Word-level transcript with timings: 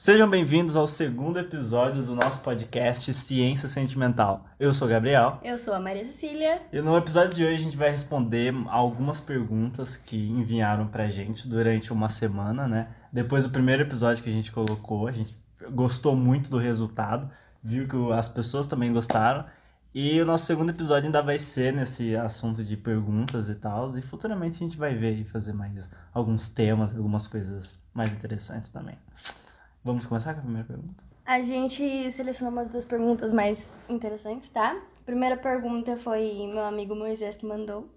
Sejam 0.00 0.30
bem-vindos 0.30 0.76
ao 0.76 0.86
segundo 0.86 1.38
episódio 1.38 2.02
do 2.02 2.14
nosso 2.14 2.40
podcast 2.40 3.12
Ciência 3.12 3.68
Sentimental. 3.68 4.46
Eu 4.58 4.72
sou 4.72 4.88
o 4.88 4.90
Gabriel. 4.90 5.38
Eu 5.44 5.58
sou 5.58 5.74
a 5.74 5.78
Maria 5.78 6.06
Cecília. 6.06 6.62
E 6.72 6.80
no 6.80 6.96
episódio 6.96 7.34
de 7.34 7.44
hoje 7.44 7.56
a 7.56 7.64
gente 7.64 7.76
vai 7.76 7.90
responder 7.90 8.50
algumas 8.70 9.20
perguntas 9.20 9.98
que 9.98 10.16
enviaram 10.16 10.86
pra 10.86 11.10
gente 11.10 11.46
durante 11.46 11.92
uma 11.92 12.08
semana, 12.08 12.66
né? 12.66 12.88
Depois 13.12 13.44
do 13.44 13.50
primeiro 13.50 13.82
episódio 13.82 14.24
que 14.24 14.30
a 14.30 14.32
gente 14.32 14.50
colocou, 14.50 15.06
a 15.06 15.12
gente 15.12 15.36
gostou 15.70 16.16
muito 16.16 16.48
do 16.48 16.56
resultado, 16.56 17.30
viu 17.62 17.86
que 17.86 18.12
as 18.14 18.26
pessoas 18.26 18.66
também 18.66 18.90
gostaram. 18.94 19.44
E 19.94 20.18
o 20.18 20.24
nosso 20.24 20.46
segundo 20.46 20.70
episódio 20.70 21.08
ainda 21.08 21.20
vai 21.20 21.38
ser 21.38 21.74
nesse 21.74 22.16
assunto 22.16 22.64
de 22.64 22.74
perguntas 22.74 23.50
e 23.50 23.54
tal. 23.54 23.86
E 23.98 24.00
futuramente 24.00 24.64
a 24.64 24.66
gente 24.66 24.78
vai 24.78 24.94
ver 24.94 25.12
e 25.12 25.24
fazer 25.24 25.52
mais 25.52 25.90
alguns 26.14 26.48
temas, 26.48 26.96
algumas 26.96 27.26
coisas 27.26 27.78
mais 27.92 28.14
interessantes 28.14 28.70
também. 28.70 28.96
Vamos 29.82 30.06
começar 30.06 30.34
com 30.34 30.40
a 30.40 30.42
primeira 30.42 30.66
pergunta? 30.66 31.04
A 31.24 31.40
gente 31.40 32.10
selecionou 32.10 32.52
umas 32.52 32.68
duas 32.68 32.84
perguntas 32.84 33.32
mais 33.32 33.76
interessantes, 33.88 34.50
tá? 34.50 34.72
A 34.72 35.04
primeira 35.04 35.36
pergunta 35.36 35.96
foi 35.96 36.46
meu 36.46 36.64
amigo 36.64 36.94
Moisés 36.94 37.36
que 37.36 37.46
mandou. 37.46 37.88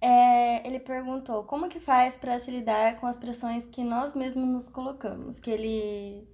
É, 0.00 0.66
ele 0.66 0.80
perguntou 0.80 1.44
como 1.44 1.68
que 1.68 1.80
faz 1.80 2.16
para 2.16 2.38
se 2.38 2.50
lidar 2.50 2.96
com 2.96 3.06
as 3.06 3.16
pressões 3.16 3.66
que 3.66 3.82
nós 3.84 4.14
mesmos 4.14 4.48
nos 4.48 4.68
colocamos, 4.68 5.38
que 5.38 5.50
ele 5.50 6.28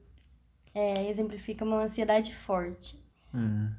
é, 0.75 1.09
exemplifica 1.09 1.65
uma 1.65 1.83
ansiedade 1.83 2.35
forte. 2.35 2.99
Hum. 3.35 3.71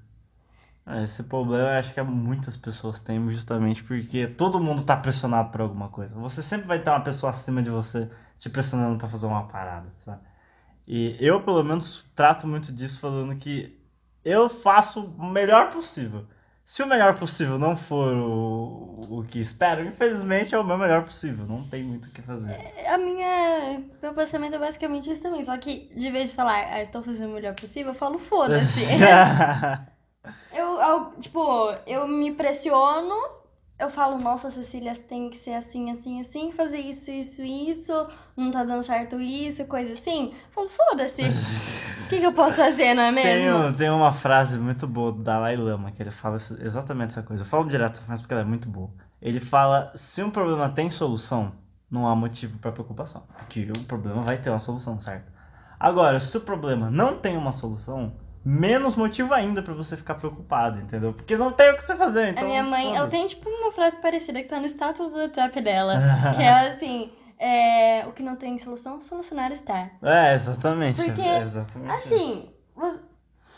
Esse 1.04 1.24
problema 1.24 1.70
eu 1.70 1.80
acho 1.80 1.94
que 1.94 2.02
muitas 2.02 2.58
pessoas 2.58 3.00
têm 3.00 3.30
justamente 3.30 3.84
porque 3.84 4.28
todo 4.28 4.60
mundo 4.60 4.84
tá 4.84 4.98
pressionado 4.98 5.52
por 5.52 5.62
alguma 5.62 5.90
coisa. 5.90 6.16
Você 6.16 6.42
sempre 6.42 6.68
vai 6.68 6.82
ter 6.82 6.90
uma 6.90 7.04
pessoa 7.04 7.30
acima 7.30 7.62
de 7.62 7.70
você 7.70 8.10
te 8.40 8.50
pressionando 8.50 8.98
para 8.98 9.08
fazer 9.08 9.28
uma 9.28 9.48
parada, 9.48 9.88
sabe? 9.98 10.22
E 10.92 11.16
eu, 11.20 11.40
pelo 11.40 11.64
menos, 11.64 12.04
trato 12.16 12.48
muito 12.48 12.74
disso 12.74 13.00
falando 13.00 13.36
que 13.36 13.80
eu 14.26 14.50
faço 14.50 15.14
o 15.20 15.24
melhor 15.24 15.70
possível. 15.70 16.26
Se 16.66 16.82
o 16.82 16.88
melhor 16.88 17.18
possível 17.18 17.60
não 17.60 17.76
for 17.76 18.16
o, 18.16 19.00
o 19.20 19.24
que 19.24 19.40
espero, 19.40 19.86
infelizmente 19.86 20.56
é 20.56 20.58
o 20.58 20.64
meu 20.64 20.80
melhor 20.80 21.04
possível. 21.04 21.46
Não 21.46 21.64
tem 21.64 21.84
muito 21.84 22.06
o 22.06 22.12
que 22.12 22.24
fazer. 22.24 22.56
A 22.88 22.98
minha. 22.98 23.84
Meu 24.02 24.16
pensamento 24.16 24.56
é 24.56 24.60
basicamente 24.60 25.12
isso 25.12 25.22
também. 25.22 25.46
Só 25.46 25.56
que, 25.60 25.92
de 25.96 26.10
vez 26.10 26.30
de 26.30 26.36
falar, 26.36 26.74
ah, 26.74 26.82
estou 26.82 27.04
fazendo 27.04 27.30
o 27.30 27.36
melhor 27.36 27.54
possível, 27.54 27.92
eu 27.92 27.96
falo, 27.96 28.18
foda-se. 28.18 28.94
eu, 30.52 30.82
eu, 30.82 31.12
tipo, 31.20 31.72
eu 31.86 32.08
me 32.08 32.34
pressiono, 32.34 33.16
eu 33.80 33.90
falo, 33.90 34.20
nossa, 34.20 34.52
Cecília, 34.52 34.94
tem 34.94 35.30
que 35.30 35.38
ser 35.38 35.54
assim, 35.54 35.90
assim, 35.90 36.20
assim, 36.20 36.52
fazer 36.52 36.80
isso, 36.80 37.10
isso, 37.10 37.42
isso, 37.42 37.94
não 38.36 38.52
tá 38.52 38.64
dando 38.66 38.84
certo 38.84 39.22
isso, 39.22 39.66
coisa 39.66 39.94
assim. 39.94 40.34
Eu 40.34 40.52
falo, 40.52 40.70
foda-se. 40.70 41.22
O 41.22 42.10
que, 42.10 42.20
que 42.20 42.26
eu 42.26 42.34
posso 42.34 42.58
fazer, 42.58 42.94
não 42.94 43.04
é 43.04 43.12
mesmo? 43.12 43.64
Tem, 43.64 43.74
tem 43.74 43.90
uma 43.90 44.12
frase 44.12 44.58
muito 44.58 44.86
boa 44.86 45.14
do 45.14 45.24
Dalai 45.24 45.56
Lama, 45.56 45.92
que 45.92 46.04
ele 46.04 46.12
fala 46.12 46.36
exatamente 46.36 47.12
essa 47.12 47.24
coisa. 47.24 47.44
Eu 47.44 47.48
falo 47.48 47.66
direto 47.66 47.94
essa 47.94 48.04
frase 48.04 48.22
porque 48.22 48.34
ela 48.34 48.44
é 48.44 48.46
muito 48.46 48.68
boa. 48.68 48.90
Ele 49.22 49.40
fala, 49.40 49.92
se 49.96 50.22
um 50.22 50.30
problema 50.30 50.70
tem 50.70 50.90
solução, 50.90 51.54
não 51.90 52.06
há 52.06 52.14
motivo 52.14 52.60
para 52.60 52.74
preocupação. 52.74 53.24
Porque 53.38 53.72
o 53.72 53.84
problema 53.86 54.24
vai 54.24 54.38
ter 54.38 54.50
uma 54.50 54.60
solução, 54.60 55.00
certo? 55.00 55.32
Agora, 55.80 56.20
se 56.20 56.36
o 56.36 56.42
problema 56.42 56.92
não 56.92 57.18
tem 57.18 57.38
uma 57.38 57.54
solução, 57.54 58.12
menos 58.44 58.96
motivo 58.96 59.34
ainda 59.34 59.62
para 59.62 59.74
você 59.74 59.98
ficar 59.98 60.16
preocupado, 60.16 60.80
entendeu? 60.80 61.14
Porque 61.14 61.36
não 61.36 61.52
tem 61.52 61.72
o 61.72 61.76
que 61.76 61.84
você 61.84 61.96
fazer, 61.96 62.30
então... 62.30 62.44
A 62.44 62.48
minha 62.48 62.64
mãe, 62.64 62.96
ela 62.96 63.08
tem, 63.08 63.28
tipo, 63.28 63.50
uma 63.50 63.72
frase 63.72 63.98
parecida 63.98 64.42
que 64.42 64.48
tá 64.48 64.60
no 64.60 64.66
status 64.66 65.12
do 65.12 65.20
WhatsApp 65.20 65.62
dela, 65.62 65.96
que 66.36 66.42
é 66.42 66.70
assim... 66.70 67.12
É, 67.42 68.06
o 68.06 68.12
que 68.12 68.22
não 68.22 68.36
tem 68.36 68.60
solução, 68.60 69.00
solucionar 69.00 69.50
está. 69.54 69.90
É, 70.04 70.34
exatamente. 70.34 71.02
Porque, 71.02 71.22
exatamente 71.22 71.90
assim, 71.94 72.50
você, 72.76 73.02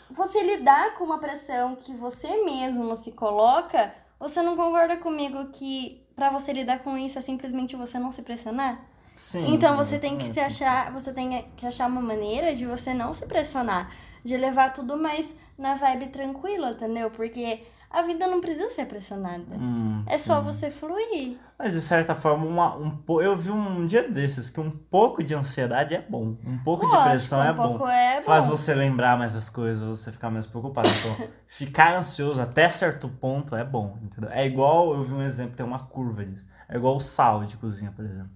você 0.08 0.40
lidar 0.40 0.94
com 0.94 1.02
uma 1.02 1.18
pressão 1.18 1.74
que 1.74 1.92
você 1.92 2.44
mesmo 2.44 2.94
se 2.94 3.10
coloca, 3.10 3.92
você 4.20 4.40
não 4.40 4.56
concorda 4.56 4.96
comigo 4.98 5.50
que 5.50 6.06
para 6.14 6.30
você 6.30 6.52
lidar 6.52 6.78
com 6.78 6.96
isso 6.96 7.18
é 7.18 7.22
simplesmente 7.22 7.74
você 7.74 7.98
não 7.98 8.12
se 8.12 8.22
pressionar? 8.22 8.78
Sim. 9.16 9.52
Então 9.52 9.76
você 9.76 9.98
tem 9.98 10.16
que 10.16 10.28
se 10.28 10.38
achar, 10.38 10.92
você 10.92 11.12
tem 11.12 11.44
que 11.56 11.66
achar 11.66 11.88
uma 11.88 12.00
maneira 12.00 12.54
de 12.54 12.64
você 12.64 12.94
não 12.94 13.12
se 13.14 13.26
pressionar 13.26 13.90
de 14.24 14.36
levar 14.36 14.72
tudo 14.72 14.96
mais 14.96 15.36
na 15.58 15.74
vibe 15.74 16.08
tranquila, 16.08 16.72
entendeu? 16.72 17.10
Porque 17.10 17.64
a 17.92 18.02
vida 18.02 18.26
não 18.26 18.40
precisa 18.40 18.70
ser 18.70 18.86
pressionada. 18.86 19.54
Hum, 19.54 20.02
é 20.06 20.16
sim. 20.16 20.24
só 20.24 20.40
você 20.40 20.70
fluir. 20.70 21.36
Mas 21.58 21.74
de 21.74 21.80
certa 21.82 22.14
forma, 22.14 22.46
uma, 22.46 22.74
um, 22.76 23.20
eu 23.20 23.36
vi 23.36 23.50
um 23.50 23.86
dia 23.86 24.08
desses 24.08 24.48
que 24.48 24.58
um 24.58 24.70
pouco 24.70 25.22
de 25.22 25.34
ansiedade 25.34 25.94
é 25.94 26.00
bom. 26.00 26.36
Um 26.44 26.58
pouco 26.64 26.86
Lógico, 26.86 27.02
de 27.02 27.10
pressão 27.10 27.40
um 27.40 27.44
é 27.44 27.52
pouco 27.52 27.78
bom. 27.78 27.88
é 27.88 28.16
bom. 28.16 28.24
Faz 28.24 28.46
você 28.46 28.74
lembrar 28.74 29.18
mais 29.18 29.34
das 29.34 29.50
coisas, 29.50 29.84
você 29.84 30.10
ficar 30.10 30.30
menos 30.30 30.46
preocupado. 30.46 30.88
Então, 30.88 31.28
ficar 31.46 31.94
ansioso 31.94 32.40
até 32.40 32.66
certo 32.70 33.08
ponto 33.08 33.54
é 33.54 33.62
bom, 33.62 33.98
entendeu? 34.02 34.30
É 34.30 34.46
igual, 34.46 34.94
eu 34.94 35.02
vi 35.04 35.12
um 35.12 35.22
exemplo, 35.22 35.54
tem 35.54 35.66
uma 35.66 35.80
curva 35.80 36.24
disso. 36.24 36.46
É 36.68 36.76
igual 36.76 36.96
o 36.96 37.00
sal 37.00 37.44
de 37.44 37.58
cozinha, 37.58 37.92
por 37.94 38.06
exemplo. 38.06 38.30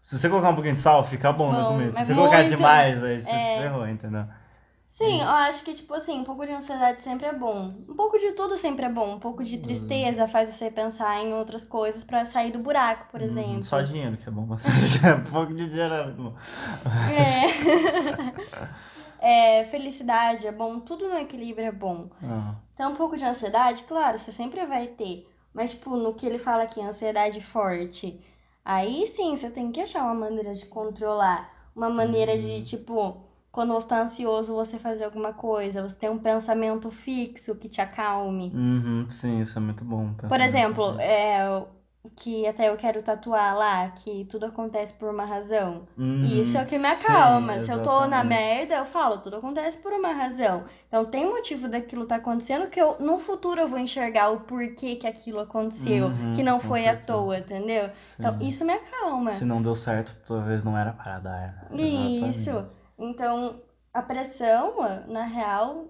Se 0.00 0.16
você 0.16 0.28
colocar 0.28 0.50
um 0.50 0.54
pouquinho 0.54 0.74
de 0.74 0.80
sal, 0.80 1.02
fica 1.02 1.32
bom, 1.32 1.52
na 1.52 1.62
Bom, 1.62 1.68
comida. 1.72 1.92
Se 1.92 1.98
mas 1.98 2.06
você 2.06 2.14
colocar 2.14 2.42
demais, 2.44 3.02
aí 3.02 3.20
você 3.20 3.30
se 3.30 3.36
é. 3.36 3.62
ferrou, 3.62 3.88
entendeu? 3.88 4.26
Sim, 4.92 5.22
eu 5.22 5.28
acho 5.28 5.64
que, 5.64 5.72
tipo 5.72 5.94
assim, 5.94 6.20
um 6.20 6.24
pouco 6.24 6.44
de 6.44 6.52
ansiedade 6.52 7.02
sempre 7.02 7.26
é 7.26 7.32
bom. 7.32 7.74
Um 7.88 7.94
pouco 7.94 8.18
de 8.18 8.32
tudo 8.32 8.58
sempre 8.58 8.84
é 8.84 8.90
bom. 8.90 9.14
Um 9.14 9.18
pouco 9.18 9.42
de 9.42 9.56
tristeza 9.58 10.28
faz 10.28 10.50
você 10.50 10.70
pensar 10.70 11.18
em 11.24 11.32
outras 11.32 11.64
coisas 11.64 12.04
pra 12.04 12.26
sair 12.26 12.52
do 12.52 12.58
buraco, 12.58 13.10
por 13.10 13.22
exemplo. 13.22 13.54
Uhum, 13.54 13.62
Só 13.62 13.80
dinheiro 13.80 14.18
que 14.18 14.28
é 14.28 14.30
bom. 14.30 14.42
um 14.52 15.30
pouco 15.30 15.54
de 15.54 15.66
dinheiro 15.66 15.94
é 15.94 16.04
muito 16.04 16.22
bom. 16.22 16.34
É. 19.18 19.60
é. 19.60 19.64
Felicidade 19.64 20.46
é 20.46 20.52
bom, 20.52 20.78
tudo 20.80 21.08
no 21.08 21.16
equilíbrio 21.16 21.66
é 21.68 21.72
bom. 21.72 22.10
Ah, 22.22 22.54
Então, 22.74 22.92
um 22.92 22.96
pouco 22.96 23.16
de 23.16 23.24
ansiedade, 23.24 23.84
claro, 23.84 24.18
você 24.18 24.30
sempre 24.30 24.64
vai 24.66 24.88
ter. 24.88 25.26
Mas, 25.54 25.70
tipo, 25.70 25.96
no 25.96 26.12
que 26.12 26.26
ele 26.26 26.38
fala 26.38 26.64
aqui, 26.64 26.82
ansiedade 26.82 27.40
forte, 27.42 28.20
aí 28.62 29.06
sim 29.06 29.34
você 29.36 29.48
tem 29.48 29.72
que 29.72 29.80
achar 29.80 30.04
uma 30.04 30.14
maneira 30.14 30.54
de 30.54 30.66
controlar. 30.66 31.50
Uma 31.74 31.88
maneira 31.88 32.36
de, 32.36 32.62
tipo, 32.64 33.22
quando 33.52 33.74
você 33.74 33.86
tá 33.88 34.00
ansioso, 34.00 34.54
você 34.54 34.78
fazer 34.78 35.04
alguma 35.04 35.32
coisa, 35.34 35.82
você 35.82 35.96
tem 35.96 36.08
um 36.10 36.18
pensamento 36.18 36.90
fixo 36.90 37.54
que 37.56 37.68
te 37.68 37.80
acalme. 37.80 38.50
Uhum, 38.54 39.06
sim, 39.10 39.40
isso 39.42 39.58
é 39.58 39.60
muito 39.62 39.84
bom. 39.84 40.14
Por 40.28 40.40
exemplo, 40.40 40.98
é, 40.98 41.62
que 42.16 42.46
até 42.46 42.68
eu 42.68 42.76
quero 42.76 43.02
tatuar 43.02 43.56
lá, 43.56 43.88
que 43.90 44.24
tudo 44.24 44.46
acontece 44.46 44.94
por 44.94 45.08
uma 45.10 45.24
razão. 45.24 45.86
Uhum, 45.96 46.24
Isso 46.24 46.56
é 46.56 46.62
o 46.62 46.66
que 46.66 46.78
me 46.78 46.84
sim, 46.86 47.06
acalma. 47.06 47.58
Se 47.60 47.70
eu 47.70 47.82
tô 47.82 48.06
na 48.06 48.24
merda, 48.24 48.74
eu 48.76 48.84
falo, 48.86 49.18
tudo 49.18 49.36
acontece 49.36 49.78
por 49.82 49.92
uma 49.92 50.12
razão. 50.12 50.64
Então 50.88 51.04
tem 51.04 51.26
motivo 51.28 51.68
daquilo 51.68 52.06
tá 52.06 52.16
acontecendo 52.16 52.68
que 52.70 52.80
eu 52.80 52.96
no 53.00 53.18
futuro 53.18 53.60
eu 53.60 53.68
vou 53.68 53.78
enxergar 53.78 54.30
o 54.30 54.40
porquê 54.40 54.96
que 54.96 55.06
aquilo 55.06 55.40
aconteceu, 55.40 56.06
Uhum, 56.06 56.34
que 56.34 56.42
não 56.42 56.58
foi 56.58 56.80
à 56.86 56.92
certeza. 56.92 57.06
toa, 57.06 57.38
entendeu? 57.38 57.90
Então 58.18 58.34
Sim. 58.38 58.48
isso 58.48 58.64
me 58.64 58.72
acalma. 58.72 59.30
Se 59.30 59.44
não 59.44 59.62
deu 59.62 59.74
certo, 59.74 60.16
talvez 60.26 60.64
não 60.64 60.76
era 60.76 60.92
para 60.92 61.18
dar. 61.20 61.68
né? 61.70 61.82
Isso. 61.82 62.50
Exatamente. 62.50 62.81
Então 62.98 63.60
a 63.92 64.02
pressão, 64.02 64.74
na 65.08 65.24
real, 65.24 65.86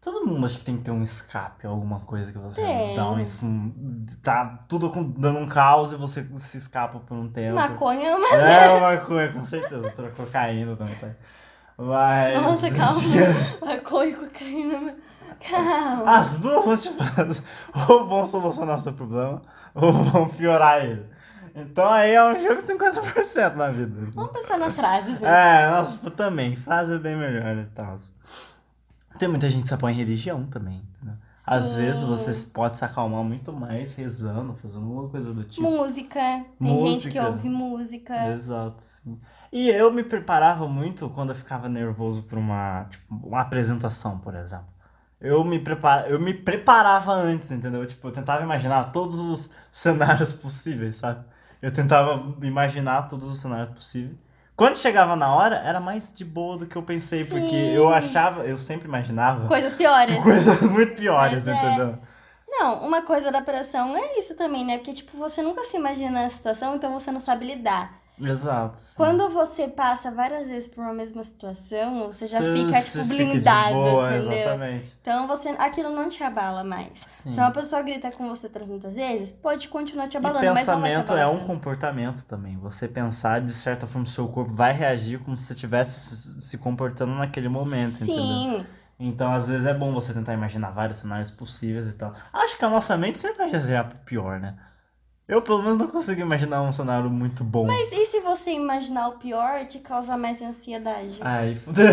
Todo 0.00 0.24
mundo 0.24 0.46
acha 0.46 0.58
que 0.60 0.64
tem 0.64 0.76
que 0.76 0.84
ter 0.84 0.92
um 0.92 1.02
escape, 1.02 1.66
alguma 1.66 1.98
coisa 1.98 2.30
que 2.30 2.38
você 2.38 2.60
Tem. 2.62 2.94
dá 2.94 3.10
um, 3.10 3.16
um- 3.42 4.06
Tá 4.22 4.64
tudo 4.68 4.88
dando 5.18 5.40
um 5.40 5.48
caos 5.48 5.90
e 5.90 5.96
você 5.96 6.22
se 6.36 6.58
escapa 6.58 7.00
por 7.00 7.16
um 7.16 7.28
tempo. 7.28 7.56
maconha 7.56 8.10
é 8.10 8.14
uma. 8.14 8.28
É 8.36 8.70
uma 8.70 8.80
maconha, 8.94 9.32
com 9.32 9.44
certeza. 9.44 9.90
Cocaína 10.16 10.76
também 10.76 10.94
tá. 10.96 11.08
Mas. 11.76 12.40
Nossa, 12.40 12.70
calma. 12.70 13.00
maconha 13.74 14.10
e 14.10 14.14
cocaína. 14.14 14.94
Calma. 15.40 16.16
As 16.18 16.38
duas 16.38 16.64
vão 16.64 16.76
te 16.76 16.90
fazer. 16.92 17.42
Ou 17.90 18.06
vão 18.08 18.24
solucionar 18.24 18.76
o 18.76 18.80
seu 18.80 18.92
problema, 18.92 19.42
ou 19.74 19.92
vão 19.92 20.28
piorar 20.28 20.84
ele. 20.84 21.04
Então 21.56 21.90
aí 21.90 22.12
é 22.12 22.22
um 22.22 22.38
jogo 22.42 22.60
de 22.60 22.68
50% 22.68 23.54
na 23.54 23.70
vida. 23.70 24.10
Vamos 24.14 24.32
pensar 24.32 24.58
nas 24.58 24.74
frases, 24.76 25.22
né? 25.22 25.64
É, 25.64 25.70
nossa, 25.70 26.10
também. 26.10 26.54
Frase 26.54 26.94
é 26.94 26.98
bem 26.98 27.16
melhor 27.16 27.56
e 27.56 27.64
tal. 27.74 27.96
Tem 29.18 29.28
muita 29.28 29.48
gente 29.48 29.62
que 29.62 29.68
se 29.68 29.74
apoia 29.74 29.92
em 29.92 29.96
religião 29.96 30.46
também. 30.46 30.82
entendeu? 30.96 31.16
Às 31.46 31.66
Sim. 31.66 31.76
vezes 31.76 32.02
você 32.02 32.50
pode 32.50 32.76
se 32.76 32.84
acalmar 32.84 33.22
muito 33.24 33.52
mais 33.52 33.94
rezando, 33.94 34.54
fazendo 34.54 34.84
alguma 34.84 35.08
coisa 35.08 35.32
do 35.32 35.44
tipo. 35.44 35.62
Música. 35.62 36.20
Tem 36.20 36.44
gente 36.90 37.10
que 37.10 37.20
Música. 37.20 37.26
ouve 37.28 37.48
música. 37.48 38.26
Exato, 38.32 38.82
sim. 38.82 39.18
E 39.52 39.70
eu 39.70 39.92
me 39.92 40.02
preparava 40.02 40.66
muito 40.68 41.08
quando 41.08 41.30
eu 41.30 41.36
ficava 41.36 41.68
nervoso 41.68 42.22
para 42.24 42.38
uma, 42.38 42.84
tipo, 42.90 43.14
uma 43.28 43.40
apresentação, 43.40 44.18
por 44.18 44.34
exemplo. 44.34 44.66
Eu 45.20 45.42
me, 45.44 45.58
prepara... 45.58 46.08
eu 46.08 46.20
me 46.20 46.34
preparava 46.34 47.12
antes, 47.12 47.50
entendeu? 47.52 47.86
Tipo, 47.86 48.08
eu 48.08 48.12
tentava 48.12 48.42
imaginar 48.42 48.92
todos 48.92 49.18
os 49.20 49.52
cenários 49.72 50.32
possíveis, 50.32 50.96
sabe? 50.96 51.24
Eu 51.62 51.72
tentava 51.72 52.34
imaginar 52.42 53.08
todos 53.08 53.28
os 53.28 53.38
cenários 53.38 53.74
possíveis. 53.74 54.16
Quando 54.56 54.76
chegava 54.76 55.14
na 55.14 55.34
hora, 55.34 55.56
era 55.56 55.78
mais 55.78 56.12
de 56.14 56.24
boa 56.24 56.56
do 56.56 56.66
que 56.66 56.76
eu 56.76 56.82
pensei, 56.82 57.24
porque 57.24 57.50
Sim. 57.50 57.72
eu 57.72 57.92
achava, 57.92 58.44
eu 58.44 58.56
sempre 58.56 58.88
imaginava 58.88 59.46
Coisas 59.48 59.74
piores. 59.74 60.16
coisas 60.24 60.60
muito 60.62 60.94
piores, 60.94 61.44
Mas 61.44 61.48
é. 61.48 61.66
entendeu? 61.66 61.98
Não, 62.48 62.86
uma 62.86 63.02
coisa 63.02 63.30
da 63.30 63.42
pressão 63.42 63.94
é 63.96 64.18
isso 64.18 64.34
também, 64.34 64.64
né? 64.64 64.78
Porque, 64.78 64.94
tipo, 64.94 65.16
você 65.18 65.42
nunca 65.42 65.62
se 65.64 65.76
imagina 65.76 66.22
na 66.22 66.30
situação, 66.30 66.74
então 66.74 66.90
você 66.98 67.12
não 67.12 67.20
sabe 67.20 67.44
lidar. 67.46 68.00
Exato. 68.18 68.78
sim. 68.78 68.94
Quando 68.96 69.28
você 69.28 69.68
passa 69.68 70.10
várias 70.10 70.48
vezes 70.48 70.68
por 70.68 70.82
uma 70.82 70.94
mesma 70.94 71.22
situação, 71.22 72.06
você 72.06 72.26
já 72.26 72.40
Cê- 72.40 72.52
fica, 72.52 72.80
tipo, 72.82 72.90
fica 72.90 73.04
blindado, 73.04 73.74
boa, 73.74 74.16
entendeu? 74.16 74.32
Exatamente. 74.38 74.98
Então 75.02 75.26
você, 75.26 75.48
aquilo 75.50 75.90
não 75.90 76.08
te 76.08 76.24
abala 76.24 76.64
mais. 76.64 76.98
Sim. 77.06 77.34
Se 77.34 77.38
uma 77.38 77.50
pessoa 77.50 77.82
grita 77.82 78.10
com 78.12 78.26
você 78.28 78.48
300 78.48 78.96
vezes, 78.96 79.32
pode 79.32 79.68
continuar 79.68 80.08
te 80.08 80.14
E 80.14 80.18
abalando, 80.18 80.40
te 80.40 80.54
pensamento 80.54 81.12
é 81.12 81.26
um 81.26 81.40
comportamento 81.40 82.24
também. 82.24 82.56
Você 82.58 82.88
pensar, 82.88 83.40
de 83.42 83.52
certa 83.52 83.86
forma, 83.86 84.06
o 84.06 84.10
seu 84.10 84.26
corpo 84.28 84.54
vai 84.54 84.72
reagir 84.72 85.18
como 85.18 85.36
se 85.36 85.44
você 85.44 85.52
estivesse 85.52 86.00
se- 86.16 86.40
se 86.40 86.58
comportando 86.58 87.12
naquele 87.14 87.48
momento, 87.50 88.02
entendeu? 88.02 88.14
Sim, 88.24 88.66
Então, 88.98 89.34
às 89.34 89.48
vezes, 89.48 89.66
é 89.66 89.74
bom 89.74 89.92
você 89.92 90.14
tentar 90.14 90.32
imaginar 90.32 90.70
vários 90.70 91.00
cenários 91.00 91.30
possíveis 91.30 91.86
e 91.86 91.92
tal. 91.92 92.14
Acho 92.32 92.56
que 92.56 92.64
a 92.64 92.70
nossa 92.70 92.96
mente 92.96 93.18
sempre 93.18 93.36
vai 93.36 93.50
reagir 93.50 93.84
pior, 94.06 94.40
né? 94.40 94.56
Eu, 95.28 95.42
pelo 95.42 95.60
menos, 95.60 95.76
não 95.76 95.88
consigo 95.88 96.20
imaginar 96.20 96.62
um 96.62 96.72
cenário 96.72 97.10
muito 97.10 97.42
bom. 97.42 97.66
mas 97.66 97.90
e 97.90 98.06
se 98.06 98.20
você 98.20 98.52
imaginar 98.52 99.08
o 99.08 99.18
pior, 99.18 99.66
te 99.66 99.80
causa 99.80 100.16
mais 100.16 100.40
ansiedade? 100.40 101.18
Aí, 101.20 101.56
fudeu. 101.56 101.84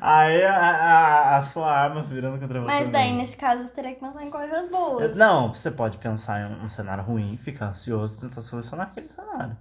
Aí, 0.00 0.42
a, 0.44 0.56
a, 0.56 1.36
a 1.36 1.42
sua 1.42 1.70
arma 1.70 2.02
virando 2.02 2.40
contra 2.40 2.60
você. 2.60 2.66
mas 2.66 2.90
daí, 2.90 3.04
mesmo. 3.08 3.18
nesse 3.18 3.36
caso, 3.36 3.64
você 3.64 3.72
teria 3.72 3.94
que 3.94 4.00
pensar 4.00 4.24
em 4.24 4.30
coisas 4.30 4.68
boas. 4.68 5.16
Não, 5.16 5.52
você 5.52 5.70
pode 5.70 5.98
pensar 5.98 6.40
em 6.40 6.64
um 6.64 6.68
cenário 6.68 7.04
ruim, 7.04 7.36
ficar 7.36 7.66
ansioso 7.66 8.18
e 8.18 8.20
tentar 8.22 8.40
solucionar 8.40 8.88
aquele 8.88 9.08
cenário. 9.08 9.56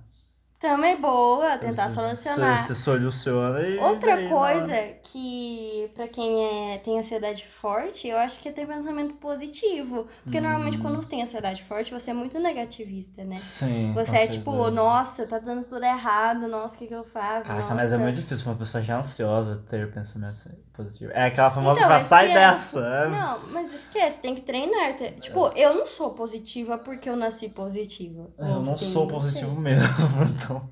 Também 0.63 0.95
boa, 0.95 1.57
tentar 1.57 1.89
Você- 1.89 1.95
solucionar. 1.95 2.57
Você 2.57 2.73
soluciona 2.73 3.59
e. 3.67 3.77
Outra 3.79 4.15
daí, 4.15 4.29
coisa 4.29 4.73
que, 5.03 5.91
pra 5.93 6.07
quem 6.07 6.71
é, 6.73 6.77
tem 6.77 6.97
ansiedade 6.97 7.45
forte, 7.61 8.07
eu 8.07 8.17
acho 8.17 8.39
que 8.39 8.47
é 8.47 8.51
ter 8.53 8.65
pensamento 8.65 9.13
positivo. 9.15 10.07
Porque 10.23 10.39
Hum. 10.39 10.41
normalmente 10.41 10.77
quando 10.77 10.95
você 10.95 11.09
tem 11.09 11.21
ansiedade 11.21 11.61
forte, 11.63 11.91
você 11.91 12.11
é 12.11 12.13
muito 12.13 12.39
negativista, 12.39 13.25
né? 13.25 13.35
Sim. 13.35 13.91
Você 13.93 14.15
é 14.15 14.27
tipo, 14.27 14.69
nossa, 14.71 15.27
tá 15.27 15.37
dando 15.37 15.65
tudo 15.65 15.83
errado, 15.83 16.47
nossa, 16.47 16.75
o 16.75 16.77
que 16.77 16.87
que 16.87 16.95
eu 16.95 17.03
faço? 17.03 17.43
Caraca, 17.45 17.63
nossa. 17.63 17.75
mas 17.75 17.91
é 17.91 17.97
muito 17.97 18.15
difícil 18.15 18.45
pra 18.45 18.53
uma 18.53 18.59
pessoa 18.59 18.81
já 18.81 18.97
ansiosa 18.99 19.61
ter 19.69 19.91
pensamento 19.91 20.49
positivo. 20.73 21.11
É 21.13 21.25
aquela 21.25 21.51
famosa 21.51 21.79
Então, 21.79 21.87
frase, 21.87 22.05
é 22.05 22.07
sai 22.07 22.25
que 22.27 22.31
é- 22.31 22.35
dessa. 22.35 22.79
é. 22.79 23.09
Não, 23.09 23.39
mas 23.51 23.73
esquece, 23.73 24.17
tem 24.19 24.35
que 24.35 24.41
treinar. 24.41 24.97
Te- 24.97 25.11
Tipo, 25.21 25.47
eu 25.55 25.75
não 25.75 25.85
sou 25.85 26.13
positiva 26.13 26.77
porque 26.77 27.09
eu 27.09 27.15
nasci 27.15 27.49
positiva. 27.49 28.29
Eu 28.37 28.59
não 28.61 28.77
sou 28.77 29.03
não 29.05 29.11
positivo 29.11 29.55
mesmo, 29.59 29.87
então. 30.35 30.69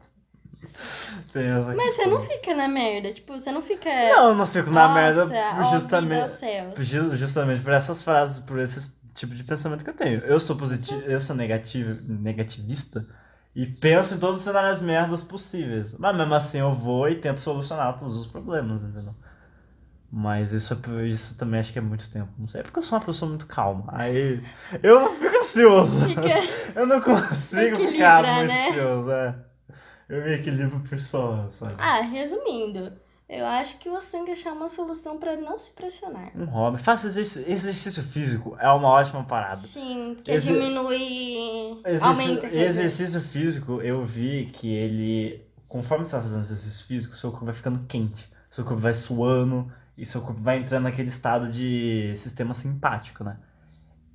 Pensa 1.34 1.74
Mas 1.76 1.96
você 1.96 2.06
não 2.06 2.20
sou. 2.20 2.30
fica 2.30 2.56
na 2.56 2.68
merda, 2.68 3.12
tipo, 3.12 3.34
você 3.34 3.52
não 3.52 3.62
fica. 3.62 3.90
Não, 3.90 4.30
eu 4.30 4.36
não 4.36 4.46
fico 4.46 4.70
na 4.70 4.88
Nossa, 4.88 4.94
merda 4.94 5.24
ó, 5.24 5.26
vida 5.26 5.64
justamente, 5.64 7.16
justamente 7.16 7.62
por 7.64 7.74
essas 7.74 8.04
frases, 8.04 8.40
por 8.40 8.58
esse 8.60 8.96
tipo 9.14 9.34
de 9.36 9.44
pensamento 9.44 9.84
que 9.84 9.90
eu 9.90 9.94
tenho. 9.96 10.20
Eu 10.22 10.40
sou 10.40 10.56
positivo, 10.56 11.02
eu 11.02 11.20
sou 11.20 11.36
negativo, 11.36 12.00
negativista 12.08 13.06
e 13.56 13.66
penso 13.66 14.16
em 14.16 14.20
todos 14.20 14.38
os 14.38 14.44
cenários 14.44 14.82
merdas 14.82 15.24
possíveis. 15.24 15.94
Mas 15.98 16.16
mesmo 16.16 16.34
assim 16.34 16.60
eu 16.60 16.72
vou 16.72 17.10
e 17.10 17.16
tento 17.16 17.40
solucionar 17.42 17.98
todos 18.00 18.16
os 18.16 18.26
problemas, 18.28 18.82
entendeu? 18.82 19.14
Mas 20.14 20.52
isso, 20.52 20.78
isso 21.06 21.36
também 21.36 21.60
acho 21.62 21.72
que 21.72 21.80
é 21.80 21.82
muito 21.82 22.10
tempo. 22.10 22.30
Não 22.38 22.48
sei, 22.48 22.60
é 22.60 22.64
porque 22.64 22.80
eu 22.80 22.84
sou 22.84 22.98
uma 23.00 23.06
pessoa 23.06 23.30
muito 23.30 23.48
calma. 23.48 23.86
Aí 23.88 24.44
eu 24.84 25.08
fico 25.16 25.38
ansioso. 25.38 26.10
Fica. 26.10 26.22
Eu 26.76 26.86
não 26.86 27.00
consigo 27.02 27.78
ficar 27.78 28.24
muito 28.24 28.48
né? 28.48 28.70
ansioso, 28.70 29.12
é. 29.12 29.36
Eu 30.10 30.24
me 30.24 30.34
equilibro 30.34 30.80
por 30.82 31.00
só, 31.00 31.50
sabe? 31.52 31.76
Ah, 31.78 32.02
resumindo, 32.02 32.92
eu 33.30 33.46
acho 33.46 33.78
que 33.78 33.90
você 33.90 34.12
tem 34.12 34.26
que 34.26 34.32
achar 34.32 34.52
uma 34.52 34.68
solução 34.68 35.18
pra 35.18 35.38
não 35.38 35.58
se 35.58 35.72
pressionar. 35.72 36.32
Um 36.36 36.44
hobby. 36.46 36.78
Faça 36.82 37.08
exercício, 37.08 37.50
exercício 37.50 38.04
físico, 38.04 38.58
é 38.60 38.70
uma 38.70 38.90
ótima 38.90 39.24
parada. 39.24 39.62
Sim, 39.62 40.14
porque 40.16 40.32
Exer- 40.32 40.54
diminui. 40.54 41.80
Exercício, 41.86 42.08
aumenta. 42.34 42.48
exercício 42.48 43.22
físico, 43.22 43.82
eu 43.82 44.06
vi 44.06 44.50
que 44.52 44.74
ele, 44.74 45.46
conforme 45.68 46.04
você 46.04 46.12
vai 46.14 46.22
fazendo 46.24 46.42
exercício 46.42 46.86
físico, 46.86 47.16
seu 47.16 47.32
corpo 47.32 47.46
vai 47.46 47.54
ficando 47.54 47.86
quente, 47.88 48.30
seu 48.50 48.66
corpo 48.66 48.82
vai 48.82 48.94
suando 48.94 49.72
e 49.98 50.06
seu 50.06 50.22
corpo 50.22 50.42
vai 50.42 50.58
entrando 50.58 50.84
naquele 50.84 51.10
estado 51.10 51.50
de 51.50 52.14
sistema 52.18 52.54
simpático, 52.54 53.24
né? 53.24 53.38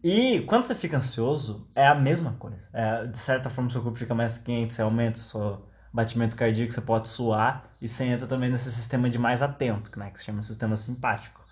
E 0.02 0.40
quando 0.42 0.62
você 0.64 0.74
fica 0.74 0.96
ansioso, 0.98 1.68
é 1.74 1.86
a 1.86 1.94
mesma 1.94 2.32
coisa. 2.32 2.68
É, 2.72 3.06
de 3.06 3.18
certa 3.18 3.50
forma, 3.50 3.70
seu 3.70 3.82
corpo 3.82 3.98
fica 3.98 4.14
mais 4.14 4.38
quente, 4.38 4.74
você 4.74 4.82
aumenta 4.82 5.18
seu 5.18 5.66
batimento 5.92 6.36
cardíaco, 6.36 6.72
você 6.72 6.80
pode 6.80 7.08
suar 7.08 7.70
e 7.80 7.88
você 7.88 8.04
entra 8.04 8.26
também 8.26 8.50
nesse 8.50 8.70
sistema 8.70 9.08
de 9.10 9.18
mais 9.18 9.42
atento, 9.42 9.90
né? 9.98 10.10
Que 10.10 10.18
se 10.18 10.26
chama 10.26 10.42
sistema 10.42 10.76
simpático. 10.76 11.44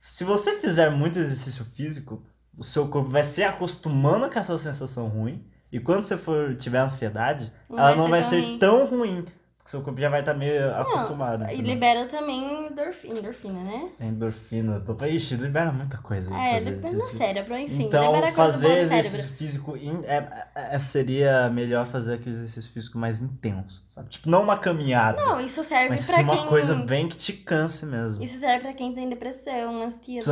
Se 0.00 0.24
você 0.24 0.58
fizer 0.58 0.90
muito 0.90 1.18
exercício 1.18 1.64
físico, 1.64 2.24
o 2.56 2.64
seu 2.64 2.88
corpo 2.88 3.10
vai 3.10 3.22
se 3.22 3.42
acostumando 3.44 4.28
com 4.28 4.38
essa 4.38 4.58
sensação 4.58 5.08
ruim. 5.08 5.46
E 5.70 5.78
quando 5.78 6.02
você 6.02 6.16
for 6.16 6.56
tiver 6.56 6.80
ansiedade, 6.80 7.52
Não 7.68 7.78
ela 7.78 7.88
vai 7.88 7.96
não 7.96 8.10
vai 8.10 8.22
ser 8.22 8.40
ruim. 8.40 8.58
tão 8.58 8.84
ruim. 8.86 9.24
Porque 9.62 9.70
seu 9.70 9.80
corpo 9.82 10.00
já 10.00 10.08
vai 10.08 10.20
estar 10.20 10.34
meio 10.34 10.74
acostumado. 10.74 11.42
E 11.44 11.54
entendeu? 11.54 11.74
libera 11.74 12.06
também 12.08 12.66
endorfina, 12.66 13.18
endorfina 13.20 13.60
né? 13.62 13.88
É 14.00 14.06
endorfina. 14.06 14.80
Tô... 14.80 14.96
Ixi, 15.06 15.36
libera 15.36 15.70
muita 15.70 15.98
coisa. 15.98 16.34
É, 16.36 16.58
depende 16.60 16.96
do 16.96 17.02
cérebro, 17.04 17.56
enfim. 17.56 17.84
Então, 17.84 18.04
libera 18.12 18.32
coisa 18.32 18.52
fazer 18.52 18.78
exercício 18.78 19.28
físico 19.36 19.76
in- 19.76 20.00
é, 20.04 20.46
é- 20.56 20.78
seria 20.80 21.48
melhor 21.48 21.86
fazer 21.86 22.14
aquele 22.14 22.34
exercício 22.34 22.72
físico 22.72 22.98
mais 22.98 23.20
intenso, 23.20 23.84
sabe? 23.88 24.08
Tipo, 24.10 24.28
não 24.28 24.42
uma 24.42 24.58
caminhada, 24.58 25.20
Não, 25.24 25.40
isso 25.40 25.62
serve 25.62 25.90
mas 25.90 26.06
pra 26.06 26.16
sim 26.16 26.22
uma 26.24 26.36
quem. 26.38 26.46
coisa 26.46 26.74
bem 26.74 27.06
que 27.08 27.16
te 27.16 27.32
canse 27.32 27.86
mesmo. 27.86 28.20
Isso 28.20 28.38
serve 28.40 28.62
pra 28.64 28.72
quem 28.72 28.92
tem 28.92 29.08
depressão, 29.08 29.80
ansiedade. 29.80 30.24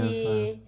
Também, 0.00 0.58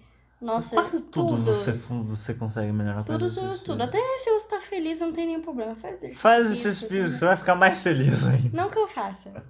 Nossa, 0.45 1.01
tudo, 1.01 1.01
tudo. 1.09 1.35
Você, 1.37 1.71
você 1.71 2.33
consegue 2.35 2.71
melhorar 2.71 3.03
Tudo, 3.03 3.33
tudo, 3.33 3.57
tudo. 3.59 3.81
Até 3.81 3.97
se 4.19 4.29
você 4.29 4.47
tá 4.47 4.61
feliz, 4.61 4.99
não 4.99 5.11
tem 5.11 5.25
nenhum 5.25 5.41
problema. 5.41 5.75
Faz 5.75 5.95
exercício. 5.95 6.21
Faz 6.21 6.45
exercício 6.45 6.87
físico, 6.87 7.19
você 7.19 7.25
vai 7.25 7.35
ficar 7.35 7.55
mais 7.55 7.81
feliz 7.81 8.27
ainda. 8.27 8.49
Não 8.55 8.69
que 8.69 8.77
eu 8.77 8.87
faça. 8.87 9.31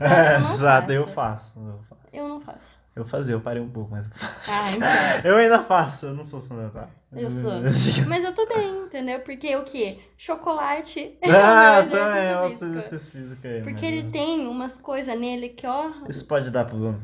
É, 0.00 0.34
eu 0.36 0.40
exato, 0.40 0.86
faço. 0.88 0.92
eu 0.92 1.06
faço, 1.06 1.58
eu 1.58 1.80
faço. 1.88 2.16
Eu 2.16 2.28
não 2.28 2.40
faço. 2.40 2.85
Eu 2.96 3.04
fazia, 3.04 3.34
eu 3.34 3.40
parei 3.42 3.60
um 3.62 3.68
pouco, 3.68 3.90
mas 3.90 4.06
eu 4.06 4.12
faço. 4.12 4.50
Ah, 4.50 4.72
então. 4.72 4.88
Eu 5.30 5.36
ainda 5.36 5.62
faço, 5.62 6.06
eu 6.06 6.14
não 6.14 6.24
sou 6.24 6.40
sedentário. 6.40 6.88
Eu 7.14 7.30
sou. 7.30 7.52
Mas 8.08 8.24
eu 8.24 8.32
tô 8.34 8.46
bem, 8.46 8.84
entendeu? 8.84 9.20
Porque 9.20 9.54
o 9.54 9.64
quê? 9.64 10.00
Chocolate 10.16 11.16
é 11.20 11.30
Ah, 11.30 11.80
o 11.80 11.90
meu 11.90 11.98
também 11.98 12.24
é 12.26 12.40
outro 12.40 12.66
exercício 12.66 13.12
físico 13.12 13.46
aí. 13.46 13.62
Porque 13.62 13.84
ele 13.84 14.10
tem 14.10 14.46
umas 14.46 14.78
coisas 14.78 15.18
nele 15.18 15.50
que, 15.50 15.66
ó, 15.66 15.90
Isso 16.08 16.26
pode 16.26 16.50
dar 16.50 16.64
problema. 16.64 16.98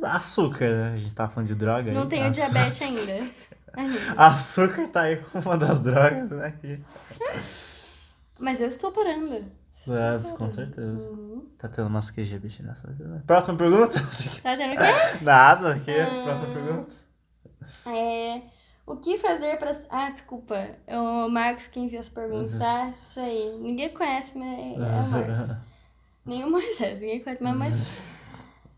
Dar 0.00 0.14
açúcar, 0.14 0.70
né? 0.70 0.92
A 0.94 0.98
gente 0.98 1.14
tava 1.14 1.30
falando 1.32 1.48
de 1.48 1.54
droga. 1.56 1.92
não 1.92 2.02
aí. 2.02 2.08
tenho 2.08 2.26
Açúcar. 2.26 2.48
diabetes 2.50 2.82
ainda. 2.82 3.30
Ainda. 3.72 3.98
Açúcar 4.16 4.88
tá 4.88 5.02
aí 5.02 5.16
como 5.16 5.44
uma 5.44 5.56
das 5.56 5.80
drogas, 5.80 6.30
né? 6.32 6.58
Mas 8.38 8.60
eu 8.60 8.66
estou 8.68 8.90
parando. 8.90 9.44
É, 9.88 10.32
com 10.36 10.48
certeza. 10.48 11.10
Uhum. 11.10 11.46
Tá 11.58 11.68
tendo 11.68 11.88
umas 11.88 12.10
QG 12.10 12.38
bicho 12.38 12.62
nessa 12.62 12.88
né? 12.88 13.22
Próxima 13.26 13.56
pergunta? 13.56 13.98
Tá 14.42 14.56
tendo 14.56 14.74
o 14.74 14.76
quê? 14.76 15.18
Nada, 15.24 15.74
aqui. 15.74 15.92
Ah. 15.92 16.22
Próxima 16.24 16.54
pergunta. 16.54 16.90
É, 17.86 18.42
o 18.86 18.96
que 18.96 19.18
fazer 19.18 19.58
pra. 19.58 19.78
Ah, 19.88 20.10
desculpa. 20.10 20.56
É 20.86 20.98
o 20.98 21.28
Marcos 21.28 21.66
que 21.66 21.80
enviou 21.80 22.00
as 22.00 22.08
perguntas, 22.08 22.58
tá? 22.58 22.88
Isso 22.92 23.20
aí. 23.20 23.58
Ninguém 23.60 23.90
conhece, 23.90 24.36
mas 24.38 24.76
é 24.76 25.06
o 25.06 25.08
Marcos. 25.10 25.56
O 26.26 26.50
Moisés, 26.50 27.00
ninguém 27.00 27.22
conhece, 27.22 27.42
mas 27.42 27.54
o 27.54 27.58
Moisés. 27.58 28.02